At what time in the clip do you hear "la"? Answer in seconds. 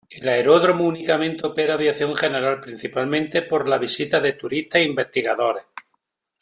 3.67-3.77